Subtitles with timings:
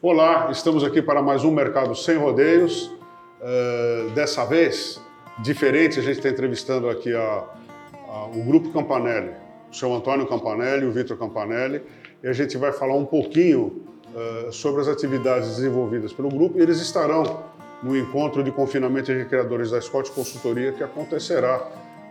[0.00, 2.86] Olá, estamos aqui para mais um Mercado Sem Rodeios.
[2.86, 5.02] Uh, dessa vez,
[5.40, 7.44] diferente, a gente está entrevistando aqui a,
[8.08, 9.32] a, o Grupo Campanelli,
[9.68, 11.82] o seu Antônio Campanelli e o Vitor Campanelli,
[12.22, 13.82] e a gente vai falar um pouquinho
[14.14, 16.60] uh, sobre as atividades desenvolvidas pelo grupo.
[16.60, 17.42] Eles estarão
[17.82, 21.60] no encontro de confinamento de criadores da Scott Consultoria, que acontecerá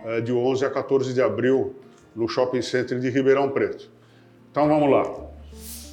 [0.04, 1.74] uh, de 11 a 14 de abril
[2.14, 3.90] no Shopping Center de Ribeirão Preto.
[4.50, 5.27] Então vamos lá.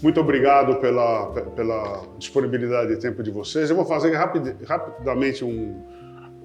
[0.02, 3.70] Muito obrigado pela, pela disponibilidade de tempo de vocês.
[3.70, 5.84] Eu vou fazer rapid, rapidamente um.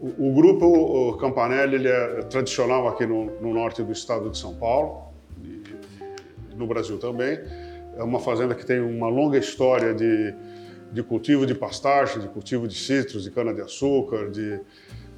[0.01, 4.55] O, o grupo Campanelli ele é tradicional aqui no, no, norte do estado de São
[4.55, 7.39] Paulo, e no Brasil também.
[7.97, 10.35] É uma fazenda que tem uma longa história de,
[10.93, 14.59] de cultivo de pastagem, de cultivo de citros, de cana-de-açúcar, de,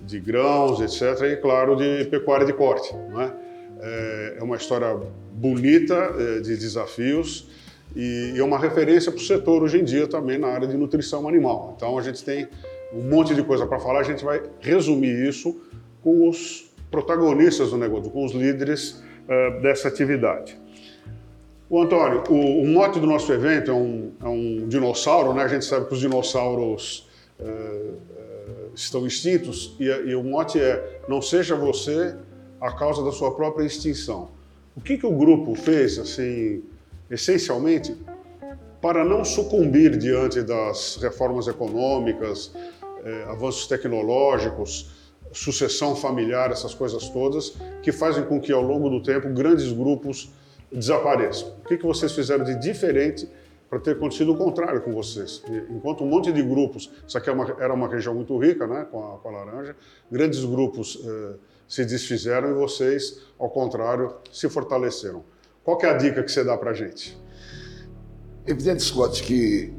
[0.01, 1.23] de grãos, etc.
[1.27, 2.93] E, claro, de pecuária de corte.
[2.93, 3.53] É?
[3.83, 4.99] é, é uma história
[5.33, 7.49] bonita é, de desafios
[7.95, 11.29] e é uma referência para o setor hoje em dia também na área de nutrição
[11.29, 11.75] animal.
[11.77, 12.49] Então a gente tem
[12.93, 15.61] um monte de coisa para falar, a gente vai resumir isso
[16.03, 20.59] com os protagonistas do negócio, com os líderes uh, dessa atividade.
[21.69, 25.43] O Antônio, o, o, mote do nosso evento é um, é um, dinossauro, né?
[25.43, 27.09] A gente sabe que os dinossauros
[27.41, 32.15] uh, uh, estão extintos e, e, o mote é não seja você
[32.61, 34.29] a causa da sua própria extinção.
[34.77, 36.63] O que, que o grupo fez assim
[37.13, 37.95] essencialmente
[38.81, 42.53] para não sucumbir diante das reformas econômicas,
[43.05, 44.91] eh, avanços tecnológicos,
[45.33, 50.33] sucessão familiar, essas coisas todas, que fazem com que ao longo do tempo grandes grupos
[50.73, 51.55] desapareçam.
[51.65, 53.29] O que, que vocês fizeram de diferente
[53.69, 55.43] para ter acontecido o contrário com vocês?
[55.71, 58.87] Enquanto um monte de grupos, isso aqui é uma, era uma região muito rica, né,
[58.91, 59.77] com a, com a laranja,
[60.11, 61.35] grandes grupos eh,
[61.69, 65.25] se desfizeram e vocês, ao contrário, se fortaleceram.
[65.65, 67.17] Qual é a dica que você dá para a gente?
[68.47, 69.73] Evidente, Scott, que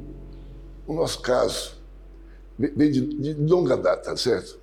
[0.88, 1.76] o nosso caso
[2.58, 4.60] vem de, de longa data, certo?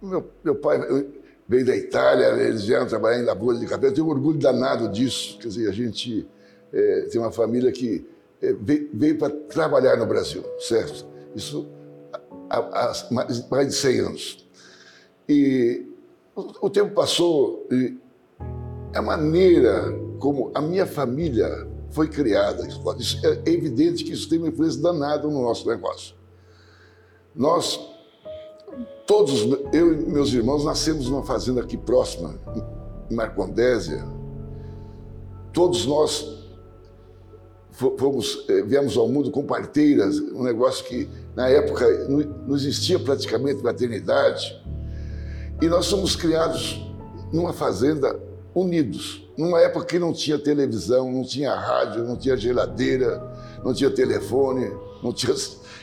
[0.00, 0.78] Meu, meu pai
[1.46, 3.86] veio da Itália, eles vieram trabalhar em lavoura de café.
[3.88, 5.38] Eu tenho um orgulho danado disso.
[5.38, 6.26] Quer dizer, a gente
[6.72, 8.06] é, tem uma família que
[8.40, 11.06] é, veio, veio para trabalhar no Brasil, certo?
[11.34, 11.68] Isso
[12.48, 12.92] há, há,
[13.50, 14.48] mais de 100 anos.
[15.28, 15.86] E
[16.34, 17.96] o, o tempo passou e
[18.94, 19.92] a maneira
[20.22, 22.62] como a minha família foi criada.
[23.44, 26.14] É evidente que isso tem uma influência danada no nosso negócio.
[27.34, 27.80] Nós,
[29.04, 32.38] todos, eu e meus irmãos, nascemos numa fazenda aqui próxima,
[33.10, 34.04] em Marcondésia.
[35.52, 36.24] Todos nós
[37.72, 41.84] fomos, eh, viemos ao mundo com parteiras, um negócio que na época
[42.46, 44.56] não existia praticamente maternidade.
[45.60, 46.80] E nós somos criados
[47.32, 53.22] numa fazenda unidos numa época que não tinha televisão, não tinha rádio, não tinha geladeira,
[53.64, 54.70] não tinha telefone,
[55.02, 55.34] não tinha.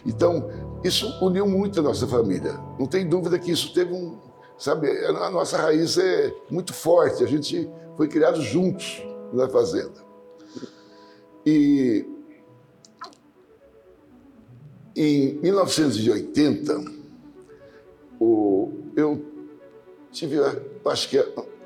[0.06, 0.50] Então,
[0.84, 2.54] isso uniu muito a nossa família.
[2.80, 4.18] Não tem dúvida que isso teve um.
[4.58, 9.02] Sabe, a nossa raiz é muito forte, a gente foi criado juntos
[9.34, 10.04] na fazenda.
[11.46, 12.06] E
[14.96, 16.84] em 1980,
[18.20, 19.26] o, eu
[20.12, 20.38] tive,
[20.86, 21.18] acho que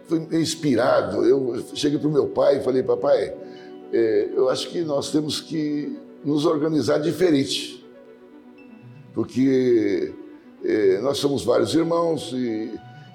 [0.08, 1.26] fui inspirado.
[1.26, 3.34] Eu cheguei para o meu pai e falei, papai,
[3.92, 7.86] é, eu acho que nós temos que nos organizar diferente,
[9.14, 10.14] porque
[10.64, 12.72] é, nós somos vários irmãos e,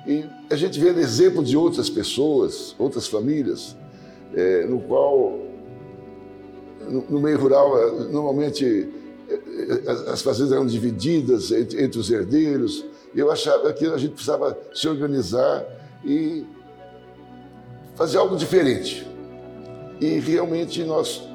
[0.06, 3.76] e, a gente vê exemplo de outras pessoas, outras famílias,
[4.34, 5.38] é, no qual,
[6.86, 7.74] no, no, meio rural,
[8.10, 8.88] normalmente
[9.28, 12.84] é, é, as fazendas eram divididas entre, entre os herdeiros.
[13.14, 15.64] Eu achava que a gente precisava se organizar
[16.04, 16.46] e
[17.98, 19.04] fazer algo diferente.
[20.00, 21.28] E realmente nós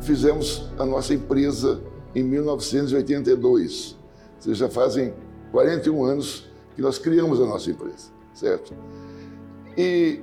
[0.00, 1.82] fizemos a nossa empresa
[2.14, 3.96] em 1982.
[4.36, 5.12] Ou seja, já fazem
[5.50, 8.72] 41 anos que nós criamos a nossa empresa, certo?
[9.76, 10.20] E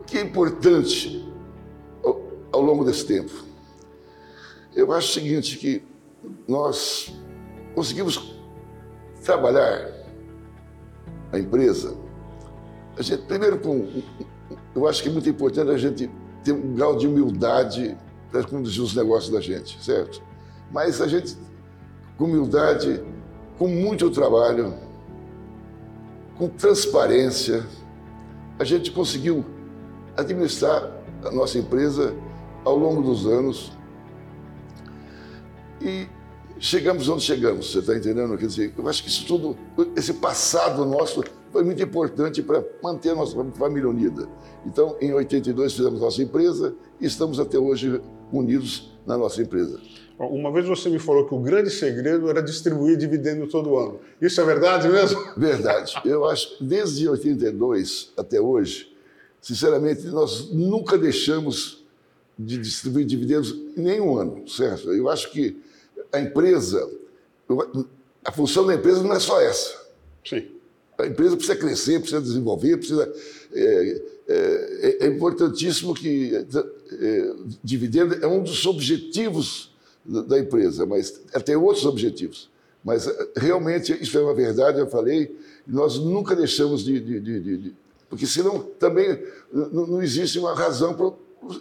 [0.00, 1.32] o que é importante
[2.02, 3.44] ao, ao longo desse tempo?
[4.74, 5.80] Eu acho o seguinte, que
[6.48, 7.14] nós
[7.72, 8.34] conseguimos
[9.22, 9.92] trabalhar
[11.30, 11.96] a empresa,
[12.96, 14.02] a gente, primeiro com
[14.74, 16.10] eu acho que é muito importante a gente
[16.44, 17.96] ter um grau de humildade
[18.30, 20.22] para conduzir os negócios da gente, certo?
[20.70, 21.36] Mas a gente,
[22.16, 23.02] com humildade,
[23.58, 24.74] com muito trabalho,
[26.36, 27.66] com transparência,
[28.58, 29.44] a gente conseguiu
[30.16, 30.90] administrar
[31.24, 32.14] a nossa empresa
[32.64, 33.72] ao longo dos anos
[35.80, 36.06] e
[36.58, 38.36] chegamos onde chegamos, você está entendendo?
[38.36, 39.56] Quer dizer, eu acho que isso tudo,
[39.96, 44.28] esse passado nosso foi muito importante para manter a nossa família unida.
[44.64, 48.00] Então, em 82 fizemos nossa empresa e estamos até hoje
[48.32, 49.80] unidos na nossa empresa.
[50.18, 54.00] Uma vez você me falou que o grande segredo era distribuir dividendo todo ano.
[54.20, 55.18] Isso é verdade mesmo?
[55.36, 55.94] Verdade.
[56.04, 58.94] Eu acho que desde 82 até hoje,
[59.40, 61.82] sinceramente, nós nunca deixamos
[62.38, 64.92] de distribuir dividendos em nenhum ano, certo?
[64.92, 65.58] Eu acho que
[66.12, 66.88] a empresa,
[68.24, 69.74] a função da empresa não é só essa.
[70.24, 70.59] Sim.
[71.00, 73.12] A empresa precisa crescer, precisa desenvolver, precisa.
[73.52, 77.32] É, é, é importantíssimo que é,
[77.64, 79.74] dividendo é um dos objetivos
[80.04, 82.48] da empresa, mas tem outros objetivos.
[82.84, 85.36] Mas realmente isso é uma verdade, eu falei,
[85.66, 86.98] nós nunca deixamos de.
[87.00, 87.74] de, de, de
[88.08, 89.22] porque senão também
[89.52, 91.12] não, não existe uma razão para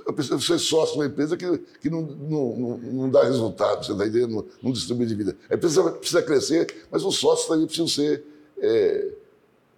[0.07, 1.45] a pessoa ser sócio de uma empresa que,
[1.81, 4.35] que não, não, não dá resultado, você está entendendo?
[4.35, 5.37] Não, não distribui vida.
[5.49, 8.23] A empresa precisa crescer, mas os sócios também precisam ser,
[8.57, 9.09] é,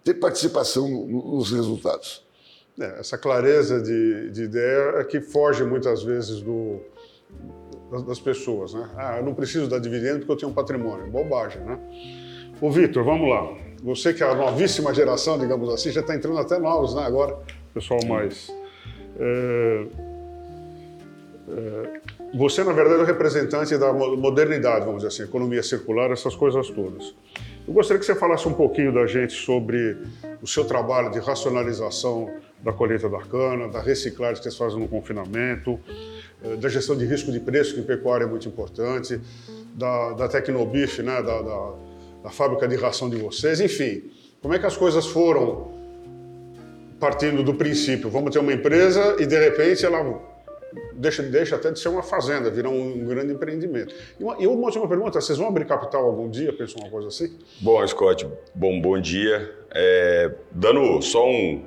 [0.04, 2.24] ter participação nos resultados.
[2.80, 6.80] É, essa clareza de, de, ideia é que foge muitas vezes do,
[7.90, 8.72] das, das, pessoas.
[8.72, 8.88] Né?
[8.96, 11.10] Ah, eu não preciso dar dividendo porque eu tenho um patrimônio.
[11.10, 11.78] Bobagem, né?
[12.60, 13.54] Ô, Vitor, vamos lá.
[13.82, 17.02] Você que é a novíssima geração, digamos assim, já está entrando até novos, né?
[17.02, 17.38] Agora,
[17.74, 18.50] pessoal mais
[19.18, 19.86] é,
[21.48, 22.00] é,
[22.34, 26.68] você, na verdade, é o representante da modernidade, vamos dizer assim, economia circular, essas coisas
[26.70, 27.14] todas.
[27.66, 29.96] Eu gostaria que você falasse um pouquinho da gente sobre
[30.42, 32.28] o seu trabalho de racionalização
[32.60, 35.78] da colheita da cana, da reciclagem que vocês fazem no confinamento,
[36.42, 39.20] é, da gestão de risco de preço, que em pecuária é muito importante,
[39.74, 41.72] da, da né, da, da,
[42.24, 44.10] da fábrica de ração de vocês, enfim.
[44.40, 45.72] Como é que as coisas foram
[46.98, 49.98] partindo do princípio, vamos ter uma empresa e de repente ela
[50.94, 53.94] deixa, deixa até de ser uma fazenda, vira um, um grande empreendimento.
[54.18, 57.08] E uma, e uma última pergunta, vocês vão abrir capital algum dia, pensam uma coisa
[57.08, 57.38] assim?
[57.60, 59.52] Bom, Scott, bom, bom dia.
[59.74, 61.64] É, dando só um,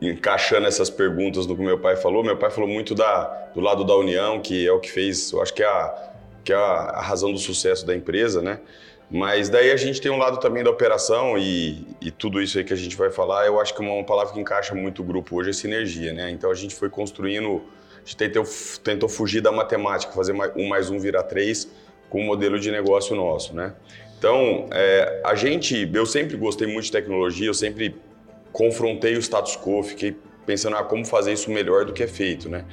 [0.00, 3.84] encaixando essas perguntas no que meu pai falou, meu pai falou muito da, do lado
[3.84, 6.12] da união, que é o que fez, eu acho que é a,
[6.44, 8.60] que é a, razão do sucesso da empresa, né?
[9.08, 12.64] Mas daí a gente tem um lado também da operação e, e, tudo isso aí
[12.64, 15.36] que a gente vai falar, eu acho que uma, palavra que encaixa muito o grupo
[15.36, 16.30] hoje é sinergia, né?
[16.30, 17.62] Então a gente foi construindo,
[18.02, 18.44] a gente tentou,
[18.82, 21.70] tentou fugir da matemática, fazer um mais um virar três
[22.10, 23.74] com o modelo de negócio nosso, né?
[24.18, 27.96] Então, é, a gente, eu sempre gostei muito de tecnologia, eu sempre
[28.52, 32.48] confrontei o status quo, fiquei pensando ah, como fazer isso melhor do que é feito,
[32.48, 32.64] né?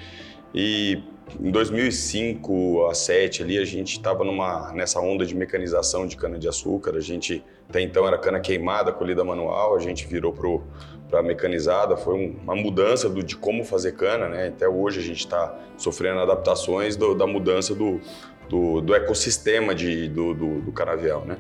[0.54, 1.02] E
[1.40, 6.40] em 2005 a 2007 ali a gente estava numa nessa onda de mecanização de cana
[6.40, 6.96] de açúcar.
[6.96, 9.76] A gente até então era cana queimada, colhida manual.
[9.76, 10.64] A gente virou pro
[11.10, 11.98] para mecanizada.
[11.98, 14.48] Foi um, uma mudança do, de como fazer cana, né?
[14.48, 18.00] Até hoje a gente está sofrendo adaptações do, da mudança do,
[18.48, 21.38] do, do ecossistema de, do, do, do canavial, né?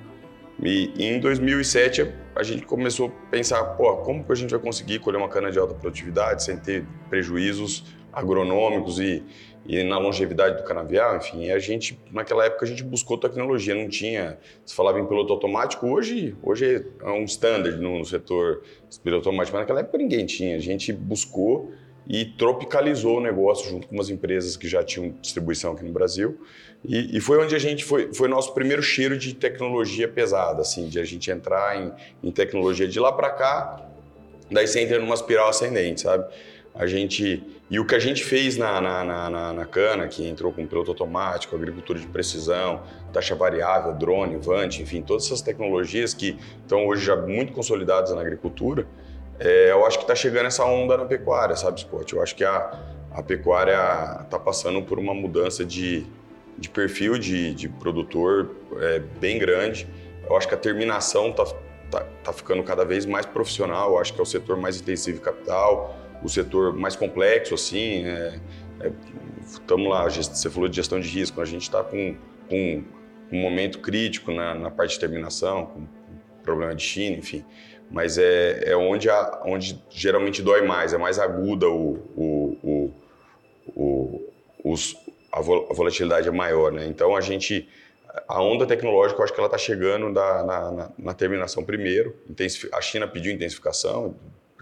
[0.62, 5.00] E em 2007 a gente começou a pensar, pô, como que a gente vai conseguir
[5.00, 9.24] colher uma cana de alta produtividade sem ter prejuízos agronômicos e,
[9.66, 13.88] e na longevidade do canavial, enfim, a gente naquela época a gente buscou tecnologia, não
[13.88, 18.64] tinha, se falava em piloto automático, hoje, hoje é um standard no, setor
[19.04, 21.72] piloto automático, mas naquela época ninguém tinha, a gente buscou
[22.08, 26.42] e tropicalizou o negócio junto com umas empresas que já tinham distribuição aqui no Brasil.
[26.84, 30.88] E, e, foi onde a gente foi, foi nosso primeiro cheiro de tecnologia pesada, assim,
[30.88, 31.92] de a gente entrar em,
[32.24, 33.90] em tecnologia de lá para cá,
[34.50, 36.26] daí você entra numa espiral ascendente, sabe?
[36.80, 40.52] A gente e o que a gente fez na, na, na, na cana, que entrou
[40.52, 42.82] com piloto automático, agricultura de precisão,
[43.14, 48.22] taxa variável, drone, Vant, enfim, todas essas tecnologias que estão hoje já muito consolidadas na
[48.22, 48.88] agricultura,
[49.40, 52.12] é, eu acho que está chegando essa onda na pecuária, sabe, Scott?
[52.12, 52.80] Eu acho que a,
[53.12, 56.08] a pecuária está passando por uma mudança de,
[56.58, 59.88] de perfil de, de produtor é, bem grande.
[60.28, 61.46] Eu acho que a terminação está
[61.92, 65.20] tá, tá ficando cada vez mais profissional, eu acho que é o setor mais intensivo
[65.20, 68.04] de capital, o setor mais complexo, assim.
[69.46, 72.16] Estamos é, é, lá, você falou de gestão de risco, a gente está com,
[72.50, 72.84] com,
[73.32, 75.88] um momento crítico na, na, parte de terminação, com
[76.44, 77.46] problema de China, enfim.
[77.92, 82.92] Mas é, é onde, a, onde geralmente dói mais, é mais aguda o, o,
[83.76, 84.32] o,
[84.64, 84.96] os,
[85.32, 86.88] a volatilidade é maior, né?
[86.88, 87.68] Então a gente
[88.28, 92.16] a onda tecnológica, eu acho que ela está chegando na, na, na, terminação primeiro.
[92.74, 94.16] A China pediu intensificação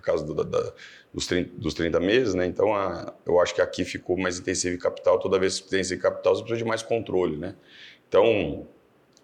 [0.07, 0.73] causa do, da,
[1.13, 2.45] dos 30, dos 30 meses, né?
[2.45, 5.19] Então, a, eu acho que aqui ficou mais intensivo em capital.
[5.19, 7.55] Toda vez que tem esse capital, você precisa de mais controle, né?
[8.07, 8.67] Então,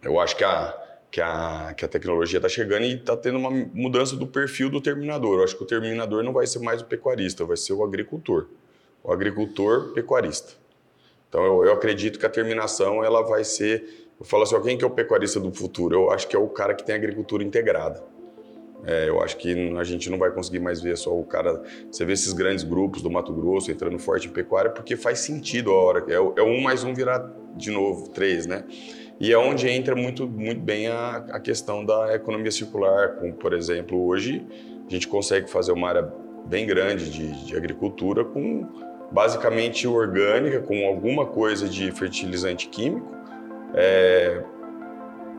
[0.04, 0.78] eu acho que a,
[1.10, 4.82] que a, que a tecnologia está chegando e está tendo uma mudança do perfil do
[4.82, 5.40] terminador.
[5.40, 8.48] Eu acho que o terminador não vai ser mais o pecuarista, vai ser o agricultor.
[9.04, 10.54] O agricultor pecuarista.
[11.30, 14.12] Então, eu, eu acredito que a terminação ela vai ser...
[14.20, 15.96] Eu falo assim, quem que é o pecuarista do futuro?
[15.96, 18.04] Eu acho que é o cara que tem agricultura integrada.
[18.86, 21.62] É, eu acho que a gente não vai conseguir mais ver só o cara.
[21.90, 25.72] Você vê esses grandes grupos do Mato Grosso entrando forte em pecuária, porque faz sentido
[25.72, 26.06] a hora.
[26.10, 28.66] É, é um mais um virar de novo três, né?
[29.20, 33.54] E é onde entra muito, muito bem a, a questão da economia circular, como, por
[33.54, 34.46] exemplo, hoje
[34.86, 36.14] a gente consegue fazer uma área
[36.46, 38.68] bem grande de, de agricultura com
[39.12, 43.16] basicamente orgânica, com alguma coisa de fertilizante químico.
[43.76, 44.44] É,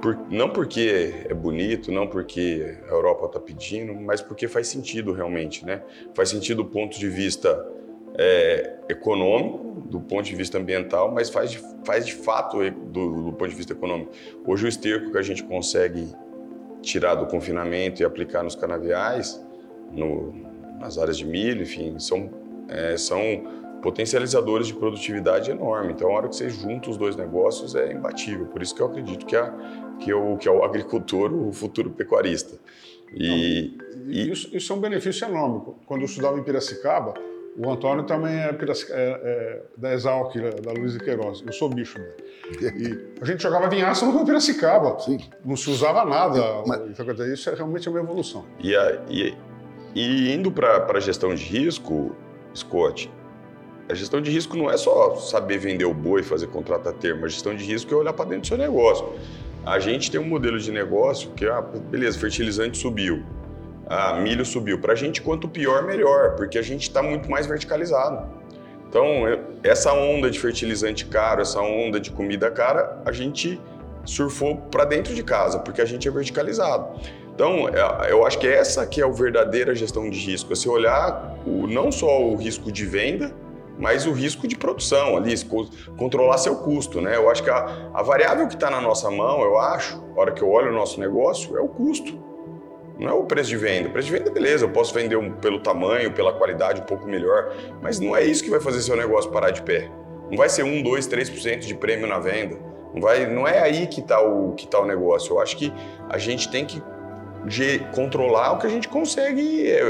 [0.05, 5.15] por, não porque é bonito, não porque a Europa está pedindo, mas porque faz sentido
[5.15, 5.83] realmente, né?
[6.13, 7.67] Faz sentido do ponto de vista
[8.19, 13.33] é, econômico, do ponto de vista ambiental, mas faz de, faz de fato do, do
[13.33, 14.13] ponto de vista econômico.
[14.47, 16.07] Hoje o esterco que a gente consegue
[16.83, 19.43] tirar do confinamento e aplicar nos canaviais,
[19.91, 20.35] no,
[20.79, 22.29] nas áreas de milho, enfim, são,
[22.69, 25.93] é, são potencializadores de produtividade enorme.
[25.93, 28.47] Então, a hora que você junta os dois negócios é imbatível.
[28.47, 29.53] Por isso que eu acredito que, a,
[30.01, 32.59] que, o, que é o agricultor o futuro pecuarista.
[33.13, 33.77] E,
[34.07, 34.31] e...
[34.33, 35.75] Isso, isso, é um benefício enorme.
[35.85, 37.13] Quando eu estudava em Piracicaba,
[37.59, 41.45] o Antônio também é, é, é da Exalc, da Luiz de Queiroz.
[41.47, 41.99] Eu sou bicho
[42.59, 43.07] dele.
[43.19, 44.99] E a gente jogava vinhaça no Piracicaba.
[44.99, 45.19] Sim.
[45.45, 46.41] Não se usava nada.
[46.67, 46.99] Mas...
[47.29, 48.47] Isso é realmente uma evolução.
[48.61, 49.37] E, a, e,
[49.95, 52.17] e indo para a gestão de risco,
[52.57, 53.11] Scott,
[53.89, 57.25] a gestão de risco não é só saber vender o boi fazer contrato a termo.
[57.25, 59.13] A gestão de risco é olhar para dentro do seu negócio.
[59.65, 63.23] A gente tem um modelo de negócio que, ah, beleza, fertilizante subiu
[63.87, 64.79] ah, milho subiu.
[64.79, 68.27] Para a gente, quanto pior, melhor, porque a gente está muito mais verticalizado.
[68.89, 69.25] Então,
[69.63, 73.61] essa onda de fertilizante caro, essa onda de comida cara, a gente
[74.05, 77.01] surfou para dentro de casa, porque a gente é verticalizado.
[77.35, 80.69] Então, é, eu acho que essa que é a verdadeira gestão de risco, é você
[80.69, 83.35] olhar o, não só o risco de venda,
[83.79, 85.35] mas o risco de produção ali,
[85.97, 87.17] controlar seu custo, né?
[87.17, 90.43] Eu acho que a, a variável que está na nossa mão, eu acho, hora que
[90.43, 92.19] eu olho o nosso negócio, é o custo.
[92.99, 93.89] Não é o preço de venda.
[93.89, 97.07] O preço de venda, beleza, eu posso vender um, pelo tamanho, pela qualidade um pouco
[97.07, 97.53] melhor,
[97.83, 99.91] mas não é isso que vai fazer seu negócio parar de pé.
[100.31, 102.57] Não vai ser 1, 2, 3% de prêmio na venda.
[102.95, 105.35] Não, vai, não é aí que está o, que tá o negócio.
[105.35, 105.73] Eu acho que
[106.09, 106.81] a gente tem que
[107.95, 109.83] controlar o que a gente consegue, é,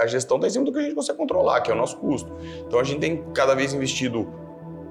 [0.00, 1.96] a gestão está em cima do que a gente consegue controlar, que é o nosso
[1.96, 2.32] custo.
[2.66, 4.28] Então a gente tem cada vez investido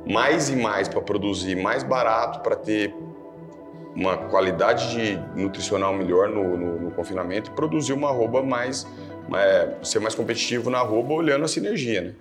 [0.08, 2.94] mais e mais para produzir mais barato, para ter
[3.96, 8.88] uma qualidade de nutricional melhor no, no, no confinamento e produzir uma arroba mais,
[9.36, 12.14] é, ser mais competitivo na arroba olhando a sinergia, né?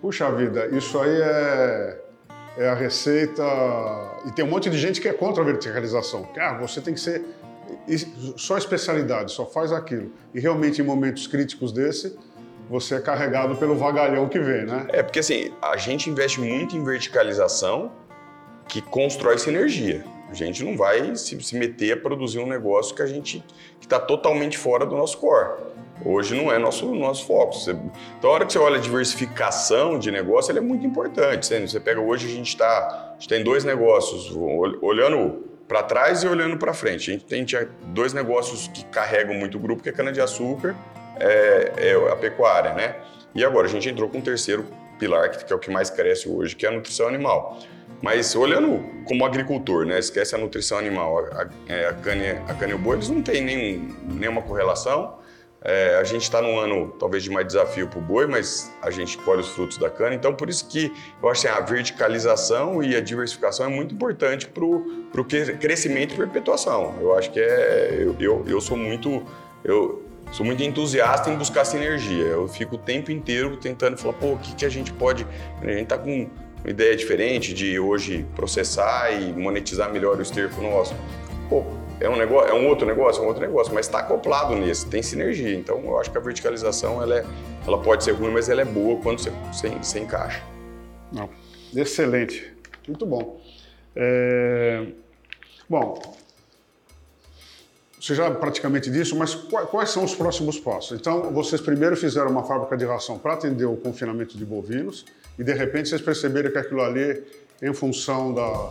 [0.00, 2.00] Puxa vida, isso aí é,
[2.58, 3.42] é a receita.
[4.26, 6.28] E tem um monte de gente que é contra a verticalização.
[6.38, 7.24] Ah, você tem que ser
[8.36, 10.12] só especialidade, só faz aquilo.
[10.34, 12.16] E realmente, em momentos críticos desse,
[12.68, 14.86] você é carregado pelo vagalhão que vem, né?
[14.90, 17.92] É, porque assim, a gente investe muito em verticalização
[18.68, 20.04] que constrói sinergia.
[20.28, 23.44] A gente não vai se, se meter a produzir um negócio que a gente
[23.80, 25.60] está totalmente fora do nosso core.
[26.04, 27.54] Hoje não é nosso, nosso foco.
[27.54, 27.76] Você,
[28.18, 31.46] então, a hora que você olha a diversificação de negócio, ela é muito importante.
[31.46, 34.30] Você, você pega hoje, a gente, está a gente tem dois negócios,
[34.82, 37.10] olhando para trás e olhando para frente.
[37.10, 37.44] A gente tem
[37.86, 40.74] dois negócios que carregam muito o grupo, que é cana-de-açúcar,
[41.18, 42.96] é, é, a pecuária, né?
[43.34, 44.66] E agora a gente entrou com um terceiro
[44.98, 47.58] pilar, que é o que mais cresce hoje, que é a nutrição animal.
[48.02, 52.54] Mas olhando como agricultor, né, esquece a nutrição animal, a, a, é, a, cane, a
[52.54, 55.18] cane e o boi, eles não têm nenhum, nenhuma correlação.
[55.68, 58.88] É, a gente está num ano talvez de mais desafio para o boi, mas a
[58.88, 60.14] gente colhe os frutos da cana.
[60.14, 64.46] Então, por isso que eu acho que a verticalização e a diversificação é muito importante
[64.46, 65.24] para o
[65.58, 66.94] crescimento e perpetuação.
[67.00, 67.96] Eu acho que é.
[67.98, 69.24] Eu, eu, eu sou muito.
[69.64, 72.26] Eu, sou muito entusiasta em buscar sinergia.
[72.26, 75.26] Eu fico o tempo inteiro tentando falar, pô, o que, que a gente pode.
[75.60, 76.28] A gente está com
[76.62, 80.94] uma ideia diferente de hoje processar e monetizar melhor o esterco nosso.
[81.48, 81.64] Pô,
[82.00, 84.86] é um negócio, é um outro negócio, é um outro negócio, mas está acoplado nesse,
[84.86, 85.54] tem sinergia.
[85.54, 87.24] Então eu acho que a verticalização ela, é,
[87.66, 90.42] ela pode ser ruim, mas ela é boa quando você, você, você encaixa.
[91.12, 91.28] Não.
[91.74, 92.52] Excelente,
[92.86, 93.40] muito bom.
[93.94, 94.86] É...
[95.68, 96.00] Bom,
[97.98, 101.00] você já praticamente disse, mas quais são os próximos passos?
[101.00, 105.04] Então, vocês primeiro fizeram uma fábrica de ração para atender o confinamento de bovinos
[105.38, 107.24] e de repente vocês perceberam que aquilo ali,
[107.60, 108.70] em função da,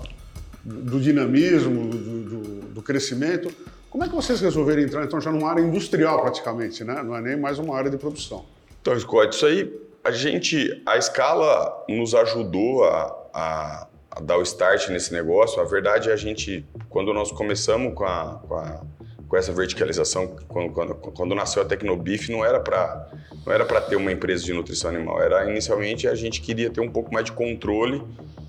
[0.63, 3.49] do dinamismo, do, do, do, crescimento,
[3.89, 7.01] como é que vocês resolveram entrar então já numa área industrial praticamente, né?
[7.01, 8.45] Não é nem mais uma área de produção.
[8.81, 14.41] Então, Scott, isso aí, a gente, a escala nos ajudou a, a, a dar o
[14.41, 15.61] start nesse negócio.
[15.61, 18.81] A verdade é a gente, quando nós começamos com a, com a
[19.27, 23.09] com essa verticalização, quando, quando, quando nasceu a Tecnobif, não era para
[23.45, 25.21] não era para ter uma empresa de nutrição animal.
[25.21, 28.01] Era inicialmente a gente queria ter um pouco mais de controle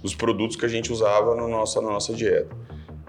[0.03, 2.55] dos produtos que a gente usava no nossa, na nossa dieta.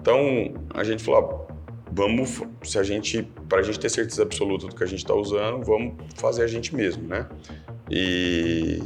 [0.08, 1.46] Então a gente falou,
[1.92, 5.12] vamos, se a gente, para a gente ter certeza absoluta do que a gente está
[5.14, 7.28] usando, vamos fazer a gente mesmo, né?
[7.90, 8.80] E,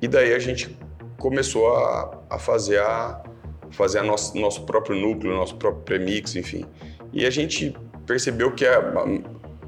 [0.00, 0.74] e daí a gente
[1.18, 3.22] começou a, a fazer a
[3.72, 6.64] fazer a nosso, nosso próprio núcleo, nosso próprio premix, enfim.
[7.12, 8.80] E a gente percebeu que, a,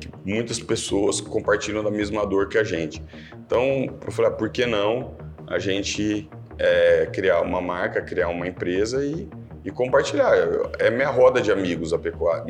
[0.01, 3.05] que muitas pessoas compartilham da mesma dor que a gente.
[3.45, 8.49] Então, eu falei, ah, por que não a gente é, criar uma marca, criar uma
[8.49, 9.29] empresa e
[9.65, 10.35] e compartilhar.
[10.79, 11.99] É minha roda de amigos, a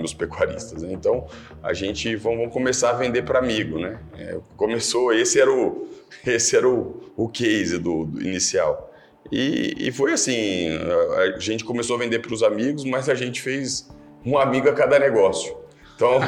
[0.02, 0.82] os pecuaristas.
[0.82, 0.92] Né?
[0.92, 1.26] Então,
[1.62, 3.98] a gente vamos começar a vender para amigo, né?
[4.18, 5.88] É, começou, esse era o,
[6.26, 8.90] esse era o, o case do, do inicial.
[9.30, 10.68] E, e, foi assim,
[11.16, 13.88] a gente começou a vender para os amigos, mas a gente fez
[14.26, 15.56] um amigo a cada negócio.
[16.02, 16.18] Então,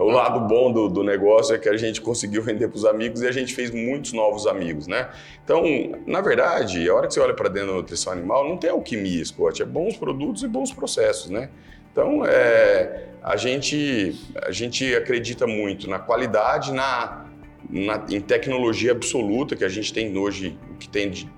[0.00, 3.20] o lado bom do, do, negócio é que a gente conseguiu vender para os amigos
[3.20, 5.10] e a gente fez muitos novos amigos, né?
[5.44, 5.62] Então,
[6.06, 9.22] na verdade, a hora que você olha para dentro da nutrição animal, não tem alquimia,
[9.22, 11.50] Scott, é bons produtos e bons processos, né?
[11.92, 17.26] Então, é, a, gente, a gente acredita muito na qualidade, na,
[17.68, 21.30] na, em tecnologia absoluta que a gente tem hoje, que tem de,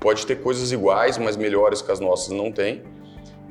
[0.00, 2.82] pode ter coisas iguais, mas melhores que as nossas não tem.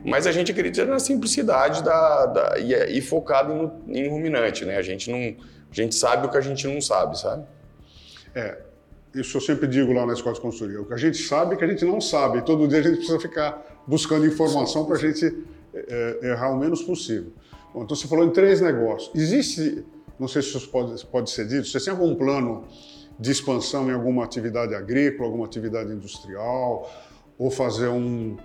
[0.04, 4.66] Mas a gente acredita na simplicidade da, da e, é, e, focado em, em ruminante,
[4.66, 4.78] né?
[4.78, 7.46] A gente não, a gente sabe o que a gente não sabe, sabe?
[8.34, 8.58] É,
[9.14, 10.82] isso eu sempre digo lá na escola de consultoria.
[10.82, 12.42] O que a gente sabe é que a gente não sabe.
[12.44, 15.26] Todo dia a gente precisa ficar buscando informação para a gente
[15.74, 17.32] é, é, errar o menos possível.
[17.74, 19.14] Bom, então você falou em três negócios.
[19.16, 19.84] Existe,
[20.20, 22.68] não sei se isso pode, pode ser dito, você tem algum plano
[23.20, 26.90] de expansão em alguma atividade agrícola, alguma atividade industrial,
[27.38, 28.38] ou fazer um,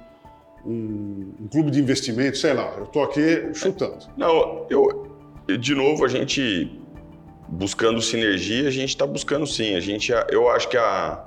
[0.65, 4.07] um, um clube de investimento, sei lá, eu estou aqui chutando.
[4.17, 5.11] Não, eu,
[5.59, 6.81] de novo, a gente
[7.49, 9.75] buscando sinergia, a gente está buscando sim.
[9.75, 11.25] A gente, eu acho que a,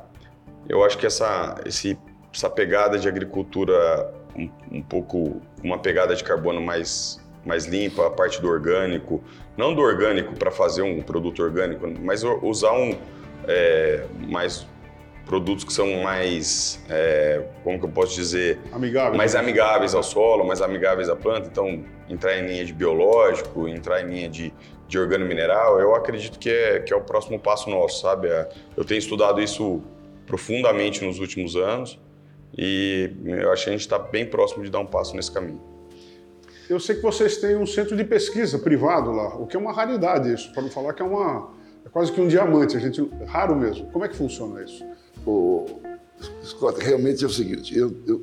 [0.67, 1.97] eu acho que essa, esse,
[2.33, 8.09] essa pegada de agricultura um, um pouco, uma pegada de carbono mais mais limpa, a
[8.09, 9.23] parte do orgânico,
[9.55, 12.93] não do orgânico para fazer um produto orgânico, mas usar um
[13.47, 14.67] é, mais
[15.27, 20.45] produtos que são mais, é, como que eu posso dizer, amigáveis, mais amigáveis ao solo,
[20.45, 21.47] mais amigáveis à planta.
[21.51, 24.53] Então, entrar em linha de biológico, entrar em linha de,
[24.87, 28.27] de organo-mineral, eu acredito que é, que é o próximo passo nosso, sabe?
[28.27, 29.81] É, eu tenho estudado isso
[30.25, 31.99] profundamente nos últimos anos
[32.57, 35.61] e eu acho que a gente está bem próximo de dar um passo nesse caminho.
[36.69, 39.71] Eu sei que vocês têm um centro de pesquisa privado lá, o que é uma
[39.71, 43.09] raridade isso, para não falar que é uma é quase que um diamante, a gente
[43.25, 43.89] raro mesmo.
[43.91, 44.85] Como é que funciona isso?
[45.27, 45.65] O
[46.43, 48.21] Scott, realmente é o seguinte, eu, eu,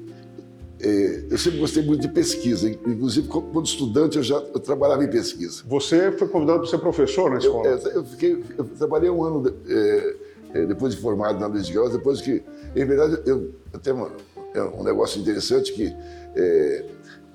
[0.81, 5.09] é, eu sempre gostei muito de pesquisa, inclusive quando estudante eu já eu trabalhava em
[5.09, 5.63] pesquisa.
[5.67, 7.67] Você foi convidado para ser professor na escola?
[7.69, 10.17] Eu, eu, fiquei, eu trabalhei um ano de, é,
[10.55, 12.43] é, depois de formado na Luiz de Gauss, depois que,
[12.75, 14.11] em verdade, eu até uma,
[14.53, 15.95] é um negócio interessante que
[16.35, 16.85] é,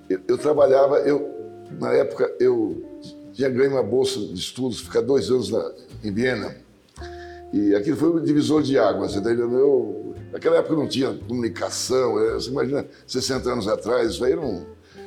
[0.10, 1.30] eu, eu, trabalhava, eu
[1.80, 2.84] na época eu
[3.34, 5.72] tinha ganho uma bolsa de estudos, ficar dois anos na,
[6.04, 6.56] em Viena
[7.52, 9.52] e aquilo foi um divisor de águas, entendeu?
[9.52, 14.34] Eu, naquela época não tinha comunicação, é, você imagina, 60 anos atrás, isso aí.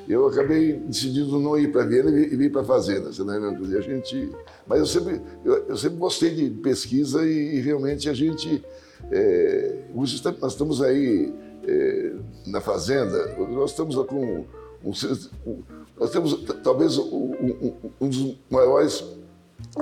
[0.09, 3.81] Eu acabei decidindo não ir para Viena e vir para a Fazenda, você tá A
[3.81, 4.31] gente,
[4.67, 8.65] mas eu sempre, eu, eu, sempre gostei de pesquisa e, e realmente a gente.
[9.11, 11.33] É, nós estamos aí
[11.65, 12.13] é,
[12.47, 14.45] na Fazenda, nós estamos com.
[14.85, 15.63] Um,
[15.97, 19.05] nós temos talvez um, um, um dos maiores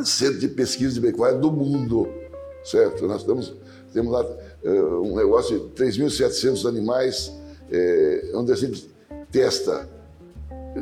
[0.05, 2.20] centros de pesquisa de pecuária do mundo
[2.65, 3.07] certo?
[3.07, 3.55] Nós estamos,
[3.93, 7.33] temos lá uh, um negócio de 3.700 animais,
[7.71, 8.91] é, onde a gente
[9.31, 9.89] testa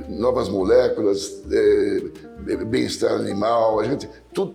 [0.09, 4.55] novas moléculas, é, bem-estar animal, a gente, tudo,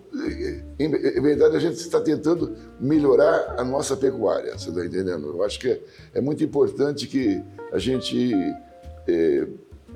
[0.80, 5.30] em, em, verdade a gente está tentando melhorar a nossa pecuária, você está entendendo?
[5.30, 5.82] Eu acho que é,
[6.14, 8.32] é, muito importante que a gente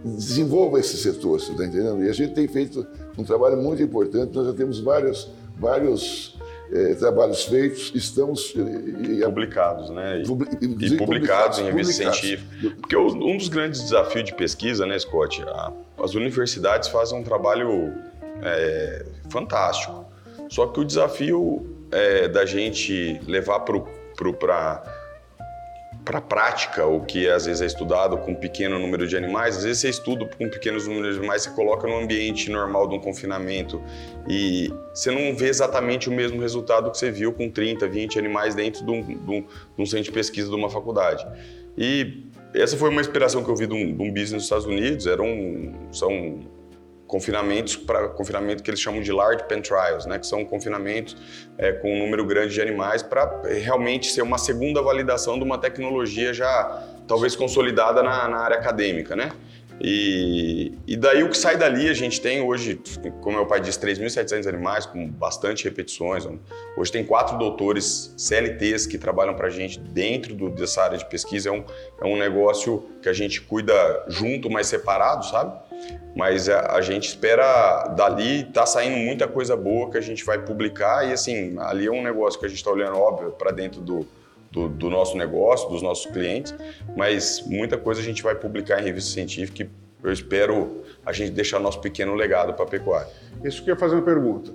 [0.04, 2.04] desenvolva esse setor, você está entendendo?
[2.04, 2.86] E a gente tem feito
[3.18, 6.37] um trabalho muito importante, nós já temos vários, vários
[6.72, 10.20] é, trabalhos feitos, estamos e, publicados, né?
[10.20, 12.76] E, e publicados, publicados, em revista científica.
[12.82, 15.42] Porque um dos grandes desafios de pesquisa, né, Scott?
[15.44, 17.94] A, as universidades fazem um trabalho
[18.42, 20.06] é, fantástico.
[20.50, 23.78] Só que o desafio é, da gente levar para
[26.08, 29.58] para a prática o que às vezes é estudado com um pequeno número de animais,
[29.58, 32.96] às vezes você estuda com pequenos números de animais, você coloca no ambiente normal de
[32.96, 33.84] um confinamento
[34.26, 38.56] e você não vê exatamente o mesmo resultado que você viu com 30, 20 animais
[38.56, 41.28] dentro de um, de um, de um centro de pesquisa de uma faculdade.
[41.78, 44.66] E essa foi uma inspiração que eu vi de um, de um business nos Estados
[44.66, 45.28] Unidos, eram,
[45.92, 46.40] são
[47.08, 51.16] confinamentos para confinamento que eles chamam de large pen trials, né, que são confinamentos
[51.58, 55.58] é, com um número grande de animais para realmente ser uma segunda validação de uma
[55.58, 59.32] tecnologia já talvez consolidada na, na área acadêmica, né?
[59.80, 62.82] E, e daí o que sai dali, a gente tem hoje,
[63.22, 66.28] como meu pai disse, 3.700 animais com bastante repetições.
[66.76, 71.06] Hoje tem quatro doutores CLTs que trabalham para a gente dentro do, dessa área de
[71.08, 71.50] pesquisa.
[71.50, 71.64] É um,
[72.02, 73.74] é um negócio que a gente cuida
[74.08, 75.67] junto, mas separado, sabe?
[76.16, 80.40] Mas a, a gente espera dali, tá saindo muita coisa boa que a gente vai
[80.40, 83.82] publicar e assim, ali é um negócio que a gente está olhando, óbvio, para dentro
[83.82, 84.06] do,
[84.52, 86.56] do, do, nosso negócio, dos nossos clientes,
[86.96, 89.70] mas muita coisa a gente vai publicar em revista científica e
[90.04, 93.08] eu espero a gente deixar nosso pequeno legado para a pecuária.
[93.44, 94.52] Isso que eu ia fazer uma pergunta.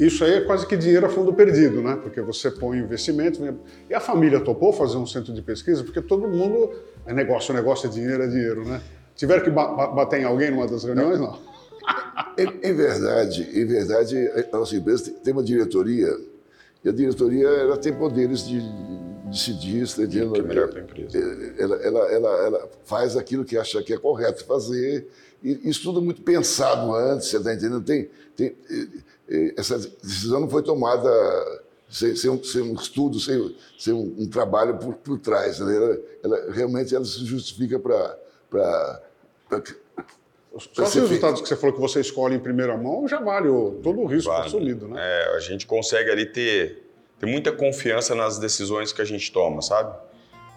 [0.00, 1.96] Isso aí é quase que dinheiro a fundo perdido, né?
[2.02, 3.40] Porque você põe investimento.
[3.88, 5.84] E a família topou fazer um centro de pesquisa?
[5.84, 6.74] Porque todo mundo.
[7.06, 8.80] É negócio, negócio é dinheiro, é dinheiro, né?
[9.16, 11.18] Tiveram que bater em alguém numa das reuniões?
[11.18, 11.38] Não.
[12.38, 14.14] Em, em, verdade, em verdade,
[14.52, 16.14] a nossa empresa tem uma diretoria
[16.84, 18.60] e a diretoria ela tem poderes de
[19.24, 20.32] decidir, entendendo?
[20.32, 21.18] Que é melhor para a empresa.
[21.58, 25.06] Ela, ela, ela, ela, faz aquilo que acha que é correto fazer
[25.42, 27.82] e isso tudo é muito pensado antes, você está entendendo?
[27.82, 28.54] Tem, tem,
[29.56, 31.10] essa decisão não foi tomada
[31.88, 35.60] sem, sem, um, sem um, estudo, sem, sem um, um, trabalho por, por trás.
[35.60, 35.74] Né?
[35.74, 39.02] Ela, ela, realmente ela se justifica para
[40.72, 43.48] só os resultados que você falou que você escolhe em primeira mão já vale
[43.82, 44.46] todo o risco vale.
[44.46, 44.96] assumido, né?
[44.98, 46.82] É, a gente consegue ali ter,
[47.18, 49.94] ter muita confiança nas decisões que a gente toma, sabe?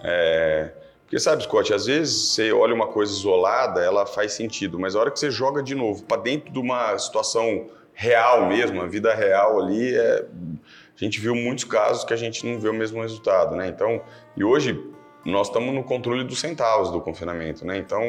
[0.01, 0.71] É,
[1.03, 4.99] porque sabe, Scott, às vezes você olha uma coisa isolada, ela faz sentido, mas a
[4.99, 9.13] hora que você joga de novo para dentro de uma situação real mesmo, a vida
[9.13, 13.01] real ali, é, a gente viu muitos casos que a gente não vê o mesmo
[13.01, 13.67] resultado, né?
[13.67, 14.01] Então,
[14.37, 14.79] e hoje
[15.25, 17.77] nós estamos no controle dos centavos do confinamento, né?
[17.77, 18.01] Então,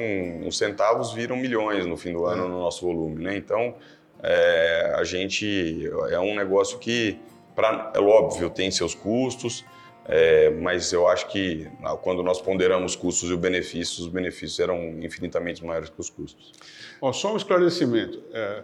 [0.47, 3.37] os centavos viram milhões no fim do ano no nosso volume, né?
[3.37, 3.75] Então,
[4.23, 7.19] é, a gente é um negócio que,
[7.55, 9.65] pra, é óbvio, tem seus custos,
[10.07, 11.69] é, mas eu acho que
[12.03, 16.53] quando nós ponderamos custos e benefícios, os benefícios eram infinitamente maiores que os custos.
[17.01, 18.23] Ó, só um esclarecimento.
[18.33, 18.63] É,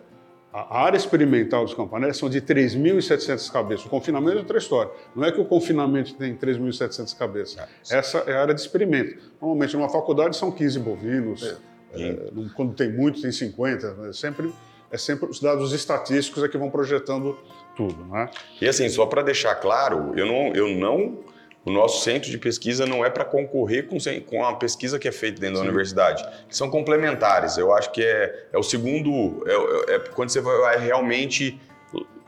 [0.56, 3.84] a área experimental dos campanéis são de 3.700 cabeças.
[3.84, 4.90] O confinamento é outra história.
[5.14, 7.58] Não é que o confinamento tem 3.700 cabeças.
[7.90, 9.18] É, Essa é a área de experimento.
[9.38, 11.42] Normalmente, numa faculdade são 15 bovinos.
[11.42, 11.76] É.
[12.02, 12.16] É,
[12.54, 13.94] quando tem muito, tem 50.
[13.94, 14.12] Né?
[14.14, 14.50] Sempre,
[14.90, 17.38] é sempre os dados estatísticos é que vão projetando
[17.76, 18.04] tudo.
[18.06, 18.30] Né?
[18.58, 21.18] E assim, só para deixar claro, eu não, eu não
[21.66, 25.12] o nosso centro de pesquisa não é para concorrer com, com a pesquisa que é
[25.12, 25.62] feita dentro Sim.
[25.62, 26.24] da universidade.
[26.48, 27.58] São complementares.
[27.58, 29.44] Eu acho que é, é o segundo.
[29.46, 31.60] É, é, é quando você vai realmente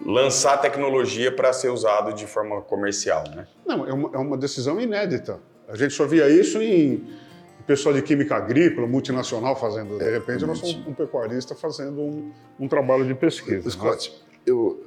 [0.05, 3.24] lançar tecnologia para ser usado de forma comercial.
[3.31, 3.46] Né?
[3.64, 5.38] Não, é uma, é uma decisão inédita.
[5.68, 7.07] A gente só via isso em
[7.64, 9.98] pessoal de química agrícola, multinacional fazendo.
[9.98, 13.70] De é, repente, nós somos um pecuarista fazendo um, um trabalho de pesquisa.
[13.70, 14.38] Scott, né?
[14.46, 14.85] eu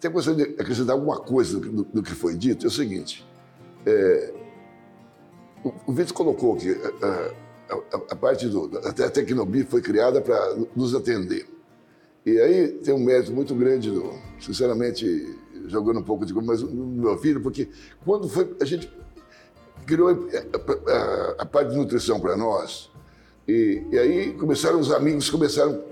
[0.00, 2.64] tenho gostaria de acrescentar alguma coisa do, do, que foi dito.
[2.64, 3.26] É o seguinte:
[3.86, 4.32] é,
[5.64, 7.32] o, o Vitor colocou que a,
[7.74, 11.46] a, a parte do, a Tecnobi foi criada para nos atender.
[12.24, 16.62] E aí tem um mérito muito grande, do, sinceramente, jogando um pouco de coisa, mas
[16.62, 17.68] no meu filho, porque
[18.04, 18.90] quando foi, a gente
[19.86, 22.90] criou a, a, a parte de nutrição para nós,
[23.46, 25.82] e, e, aí começaram os amigos, começaram,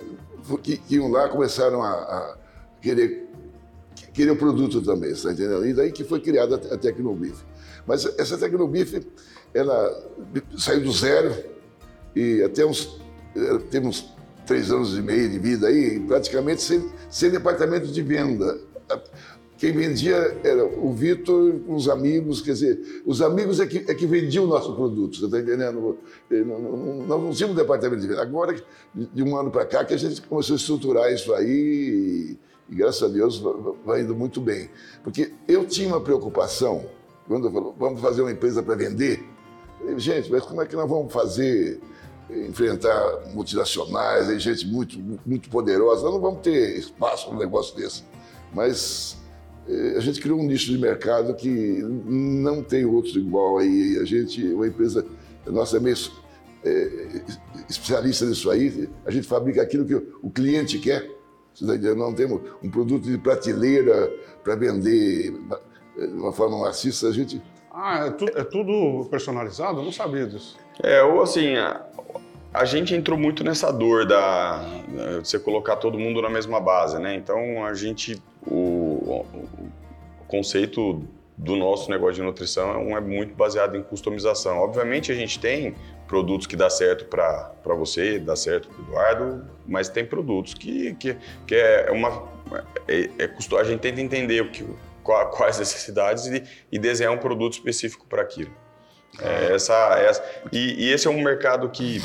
[0.62, 2.38] que, que iam lá, começaram a, a
[2.80, 3.28] querer,
[4.14, 5.66] querer o produto também, está entendendo?
[5.66, 7.44] E daí que foi criada a Tecnobif.
[7.86, 9.06] Mas essa Tecnobife,
[9.52, 10.10] ela
[10.56, 11.34] saiu do zero
[12.14, 13.00] e até uns,
[13.34, 14.12] eh, temos
[14.46, 18.58] três anos e meio de vida aí, praticamente sem, sem departamento de venda.
[19.62, 23.94] Quem vendia era o Vitor com os amigos, quer dizer, os amigos é que, é
[23.94, 25.98] que vendiam o nosso produto, você está entendendo?
[26.30, 28.22] Eh, nós não tínhamos departamento de venda.
[28.22, 28.56] Agora,
[28.92, 32.38] de um ano para cá, que a gente começou a estruturar isso aí e,
[32.72, 33.40] e graças a Deus
[33.86, 34.68] vai indo muito bem.
[35.04, 36.84] Porque eu tinha uma preocupação,
[37.26, 39.24] quando falou, vamos fazer uma empresa para vender,
[39.78, 41.80] falei, gente, mas como é que nós vamos fazer,
[42.30, 48.04] enfrentar multinacionais, gente muito, muito poderosa, nós não vamos ter espaço para um negócio desse.
[48.54, 49.16] Mas
[49.68, 53.98] eh, a gente criou um nicho de mercado que não tem outro igual aí.
[54.00, 55.04] A gente, uma empresa,
[55.46, 55.96] nossa é meio
[56.64, 57.22] é,
[57.68, 61.08] especialista nisso aí, a gente fabrica aquilo que o cliente quer.
[61.60, 64.10] Não temos um produto de prateleira
[64.42, 65.34] para vender
[65.96, 67.40] de uma forma maciça, a gente.
[67.72, 69.80] Ah, é, tu, é tudo personalizado?
[69.80, 70.58] Eu não sabia disso.
[70.82, 71.84] É, ou assim, a,
[72.52, 76.98] a gente entrou muito nessa dor da, de você colocar todo mundo na mesma base,
[76.98, 77.14] né?
[77.14, 78.20] Então a gente.
[78.46, 84.58] O, o conceito do nosso negócio de nutrição é muito baseado em customização.
[84.58, 85.74] Obviamente a gente tem
[86.06, 90.94] produtos que dá certo para você, dá certo para o Eduardo, mas tem produtos que,
[90.94, 92.28] que, que é uma.
[92.86, 94.64] É, é, a gente tenta entender o que
[95.02, 98.50] quais necessidades e, e desenhar um produto específico para aquilo.
[99.20, 102.00] É, essa, essa, e, e, esse é um mercado que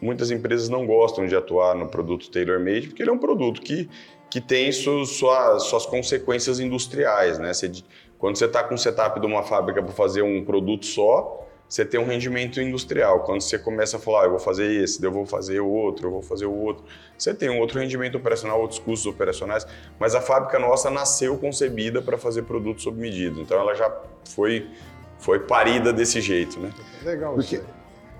[0.00, 3.88] muitas empresas não gostam de atuar no produto tailor-made, porque ele é um produto que,
[4.30, 7.38] que tem suas, suas, suas consequências industriais.
[7.38, 7.54] Né?
[7.54, 7.72] Você,
[8.18, 11.84] quando você está com o setup de uma fábrica para fazer um produto só, você
[11.84, 13.24] tem um rendimento industrial.
[13.24, 16.06] Quando você começa a falar, ah, eu vou fazer esse, eu vou fazer o outro,
[16.06, 16.84] eu vou fazer o outro,
[17.18, 19.66] você tem um outro rendimento operacional, outros custos operacionais,
[19.98, 23.40] mas a fábrica nossa nasceu concebida para fazer produtos sob medida.
[23.40, 23.92] Então ela já
[24.24, 24.70] foi,
[25.18, 26.72] foi parida desse jeito, né?
[27.04, 27.34] Legal.
[27.34, 27.60] Porque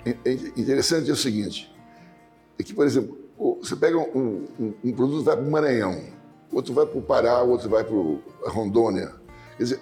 [0.05, 1.73] é, é interessante é o seguinte,
[2.59, 3.17] é que, por exemplo,
[3.61, 6.01] você pega um, um, um produto vai para o Maranhão,
[6.53, 9.13] outro vai para o Pará, outro vai para Rondônia.
[9.57, 9.81] Quer dizer,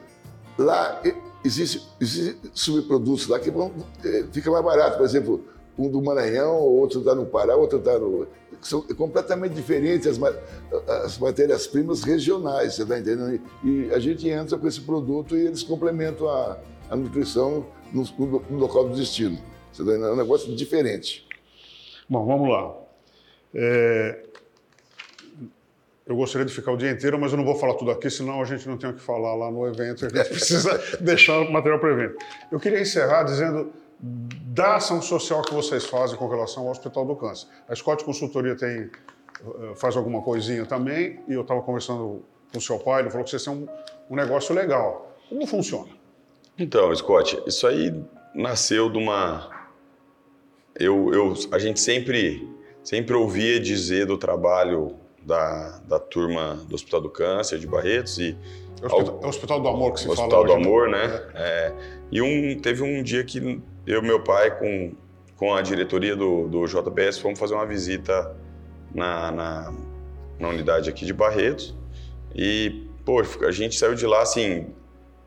[0.58, 1.00] lá
[1.44, 3.70] Existem existe subprodutos lá que vão,
[4.02, 4.96] é, fica mais barato.
[4.96, 5.44] Por exemplo,
[5.78, 8.26] um do Maranhão, outro está no Pará, outro está no.
[8.62, 10.18] São completamente diferentes as,
[11.04, 13.40] as matérias-primas regionais, você está entendendo?
[13.62, 18.04] E a gente entra com esse produto e eles complementam a, a nutrição no,
[18.48, 19.36] no, local do destino.
[19.70, 20.10] Você está entendendo?
[20.10, 21.26] É um negócio diferente.
[22.08, 22.74] Bom, vamos lá.
[23.52, 24.24] É,
[26.06, 28.42] eu gostaria de ficar o dia inteiro, mas eu não vou falar tudo aqui, senão
[28.42, 31.50] a gente não tem o que falar lá no evento, a gente precisa deixar o
[31.50, 32.16] material para o evento.
[32.52, 37.16] Eu queria encerrar dizendo da ação social que vocês fazem com relação ao Hospital do
[37.16, 37.48] Câncer.
[37.66, 42.60] A Scott Consultoria tem, eh, faz alguma coisinha também, e eu estava conversando com o
[42.60, 43.66] seu pai, ele falou que vocês têm um,
[44.10, 45.16] um negócio legal.
[45.30, 45.88] Como funciona?
[46.58, 47.94] Então, Scott, isso aí
[48.34, 49.50] nasceu de uma...
[50.78, 52.46] Eu, eu, a gente sempre,
[52.82, 58.36] sempre ouvia dizer do trabalho da, da turma do Hospital do Câncer de Barretos e
[58.82, 60.88] é o Hospital, é o hospital do Amor que se hospital fala Hospital do Amor,
[60.88, 61.06] né?
[61.06, 61.22] né?
[61.34, 61.72] É.
[62.12, 64.92] E um, teve um dia que eu e meu pai, com,
[65.36, 68.34] com a diretoria do, do JBS, fomos fazer uma visita
[68.94, 69.72] na, na,
[70.38, 71.74] na unidade aqui de Barretos.
[72.34, 74.66] E, pô, a gente saiu de lá assim.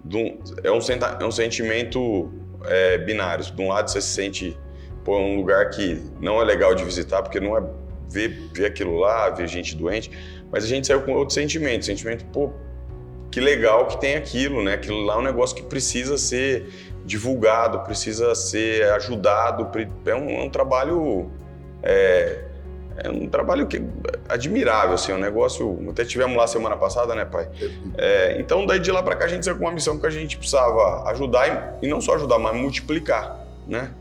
[0.06, 0.80] Um, é, um,
[1.20, 2.32] é um sentimento
[2.66, 3.44] é, binário.
[3.44, 4.58] De um lado você se sente,
[5.04, 7.64] pô, um lugar que não é legal de visitar, porque não é
[8.10, 10.12] ver, ver aquilo lá, ver gente doente,
[10.52, 12.52] mas a gente saiu com outro sentimento, sentimento, pô,
[13.32, 14.74] que legal que tem aquilo, né?
[14.74, 16.70] Aquilo lá é um negócio que precisa ser
[17.06, 19.70] divulgado, precisa ser ajudado,
[20.06, 21.30] é um, é um trabalho
[21.84, 22.44] é,
[22.98, 23.82] é, um trabalho que
[24.28, 25.78] admirável, assim, um negócio.
[25.90, 27.48] Até tivemos lá semana passada, né, pai?
[27.98, 30.10] É, então, daí de lá para cá a gente saiu com uma missão que a
[30.10, 33.92] gente precisava ajudar e, e não só ajudar, mas multiplicar, né?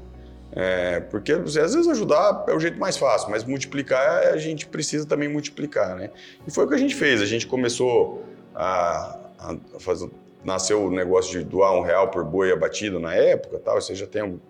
[0.59, 5.07] É, porque às vezes ajudar é o jeito mais fácil, mas multiplicar a gente precisa
[5.07, 6.11] também multiplicar, né?
[6.47, 7.21] E foi o que a gente fez.
[7.21, 10.09] A gente começou a, a fazer,
[10.42, 13.77] nasceu o negócio de doar um real por boi abatido na época, tal.
[13.77, 14.40] Isso já tem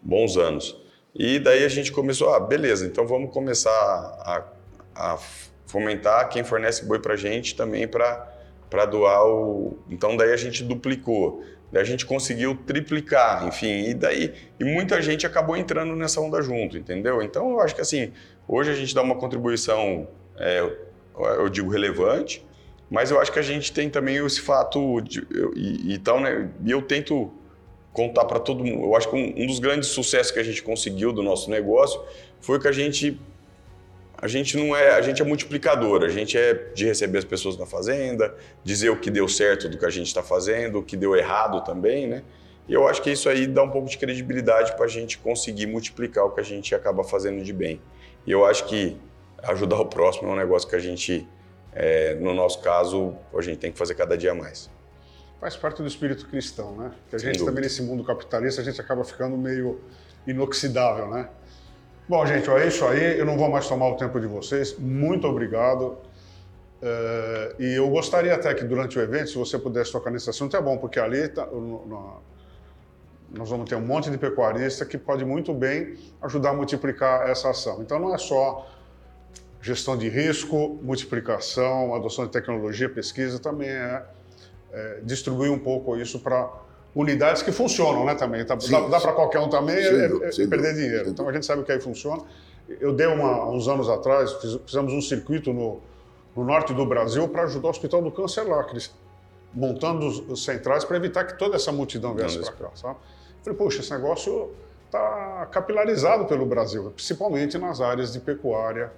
[0.00, 0.80] bons anos.
[1.12, 2.86] E daí a gente começou, ah, beleza.
[2.86, 4.44] Então vamos começar a,
[4.94, 5.18] a
[5.66, 8.32] fomentar quem fornece boi para gente também para
[8.70, 9.78] para doar o.
[9.88, 11.44] Então daí a gente duplicou.
[11.72, 16.40] Daí a gente conseguiu triplicar, enfim, e daí e muita gente acabou entrando nessa onda
[16.40, 17.20] junto, entendeu?
[17.20, 18.12] Então eu acho que assim,
[18.46, 20.60] hoje a gente dá uma contribuição, é,
[21.16, 22.44] eu digo relevante,
[22.90, 26.20] mas eu acho que a gente tem também esse fato de, eu, e, e tal,
[26.20, 26.48] né?
[26.64, 27.32] E eu tento
[27.92, 28.84] contar para todo mundo.
[28.84, 32.00] Eu acho que um, um dos grandes sucessos que a gente conseguiu do nosso negócio
[32.40, 33.18] foi que a gente
[34.16, 37.58] a gente não é, a gente é multiplicador, a gente é de receber as pessoas
[37.58, 40.96] na fazenda, dizer o que deu certo do que a gente está fazendo, o que
[40.96, 42.22] deu errado também, né?
[42.66, 45.66] E eu acho que isso aí dá um pouco de credibilidade para a gente conseguir
[45.66, 47.80] multiplicar o que a gente acaba fazendo de bem.
[48.26, 48.96] E eu acho que
[49.42, 51.28] ajudar o próximo é um negócio que a gente,
[51.74, 54.70] é, no nosso caso, a gente tem que fazer cada dia mais.
[55.38, 56.92] Faz parte do espírito cristão, né?
[57.10, 57.50] Que a Sem gente dúvida.
[57.50, 59.78] também nesse mundo capitalista a gente acaba ficando meio
[60.26, 61.28] inoxidável, né?
[62.06, 63.18] Bom, gente, é isso aí.
[63.18, 64.76] Eu não vou mais tomar o tempo de vocês.
[64.78, 65.96] Muito obrigado.
[66.82, 70.54] É, e eu gostaria até que durante o evento, se você pudesse tocar nesse assunto,
[70.54, 72.20] é bom, porque ali tá, no,
[73.30, 77.48] nós vamos ter um monte de pecuarista que pode muito bem ajudar a multiplicar essa
[77.48, 77.80] ação.
[77.80, 78.68] Então não é só
[79.62, 84.02] gestão de risco, multiplicação, adoção de tecnologia, pesquisa, também é,
[84.72, 86.52] é distribuir um pouco isso para
[86.94, 88.44] unidades que funcionam, né, também.
[88.44, 91.10] Tá, sim, dá, dá para qualquer um também é, é perder dinheiro.
[91.10, 92.22] Então a gente sabe que aí funciona.
[92.80, 95.80] Eu dei uma, uns anos atrás, fiz, fizemos um circuito no,
[96.36, 98.66] no norte do Brasil para ajudar o Hospital do Câncer lá,
[99.52, 102.96] montando os, os centrais para evitar que toda essa multidão viesse para cá, sabe?
[103.42, 104.50] Falei, poxa, esse negócio
[104.86, 108.90] está capilarizado pelo Brasil, principalmente nas áreas de pecuária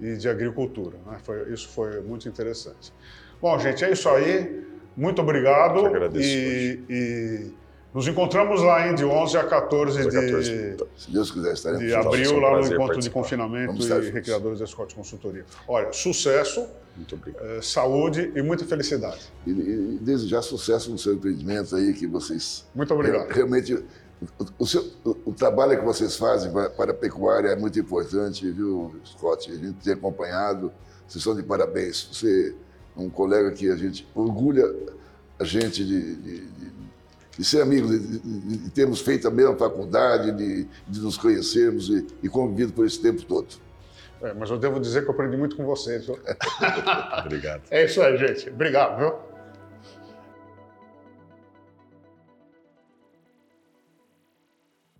[0.00, 0.96] e de agricultura.
[1.04, 1.18] Né?
[1.24, 2.92] Foi, isso foi muito interessante.
[3.40, 4.66] Bom, gente, é isso aí.
[4.98, 5.78] Muito obrigado.
[5.78, 6.26] Eu agradeço.
[6.26, 7.52] E, e,
[7.94, 11.94] nos encontramos lá em de 11 a 14 de, 14, se Deus quiser, estaremos de
[11.94, 13.00] abril, lá no encontro participar.
[13.00, 15.46] de confinamento e recreadores da Scott Consultoria.
[15.66, 16.68] Olha, sucesso,
[17.40, 19.32] eh, saúde e muita felicidade.
[19.46, 23.30] E, e desejar sucesso no seu empreendimento aí, que vocês Muito obrigado.
[23.30, 23.82] realmente
[24.58, 28.94] o, seu, o, trabalho que vocês fazem para, para a pecuária é muito importante, viu,
[29.04, 29.50] Scott?
[29.50, 30.72] A gente tem acompanhado,
[31.06, 32.08] vocês são de parabéns.
[32.12, 32.54] Você
[32.98, 34.64] um colega que a gente orgulha
[35.38, 36.72] a gente de, de, de,
[37.38, 40.66] de ser amigos, de, de, termos feito a mesma faculdade, de,
[41.00, 43.46] nos conhecermos e, e convivido por esse tempo todo.
[44.20, 46.08] É, mas eu devo dizer que eu aprendi muito com vocês.
[47.24, 47.62] Obrigado.
[47.70, 48.50] É isso aí, gente.
[48.50, 49.27] Obrigado, viu?